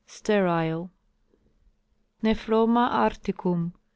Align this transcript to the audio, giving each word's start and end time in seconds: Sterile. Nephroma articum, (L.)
Sterile. 0.07 0.89
Nephroma 2.23 2.89
articum, 2.91 3.71
(L.) 3.75 3.79